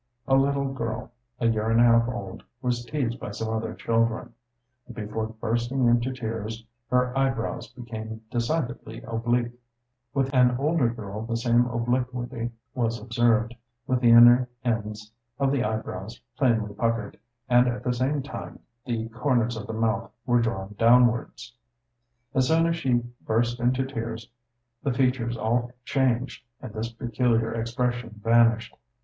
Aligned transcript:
A 0.27 0.33
little 0.35 0.73
girl, 0.73 1.11
a 1.39 1.45
year 1.45 1.69
and 1.69 1.79
a 1.79 1.83
half 1.83 2.07
old, 2.07 2.41
was 2.59 2.83
teased 2.83 3.19
by 3.19 3.29
some 3.29 3.53
other 3.53 3.75
children, 3.75 4.33
and 4.87 4.95
before 4.95 5.27
bursting 5.27 5.85
into 5.87 6.11
tears 6.11 6.65
her 6.89 7.15
eyebrows 7.15 7.67
became 7.67 8.21
decidedly 8.31 9.03
oblique. 9.03 9.51
With 10.11 10.33
an 10.33 10.55
older 10.57 10.89
girl 10.89 11.21
the 11.23 11.37
same 11.37 11.67
obliquity 11.67 12.49
was 12.73 12.99
observed, 12.99 13.53
with 13.85 13.99
the 13.99 14.09
inner 14.09 14.49
ends 14.65 15.11
of 15.37 15.51
the 15.51 15.63
eyebrows 15.63 16.19
plainly 16.35 16.73
puckered; 16.73 17.19
and 17.47 17.67
at 17.67 17.83
the 17.83 17.93
same 17.93 18.23
time 18.23 18.57
the 18.83 19.07
corners 19.09 19.55
of 19.55 19.67
the 19.67 19.73
mouth 19.73 20.09
were 20.25 20.41
drawn 20.41 20.73
downwards. 20.79 21.53
As 22.33 22.47
soon 22.47 22.65
as 22.65 22.75
she 22.75 23.03
burst 23.23 23.59
into 23.59 23.85
tears, 23.85 24.31
the 24.81 24.93
features 24.93 25.37
all 25.37 25.71
changed 25.85 26.43
and 26.59 26.73
this 26.73 26.91
peculiar 26.91 27.53
expression 27.53 28.19
vanished. 28.23 28.75